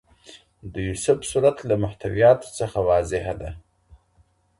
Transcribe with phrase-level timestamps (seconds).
[0.73, 3.51] د يوسف سورت له محتوياتو څخه واضحه ده.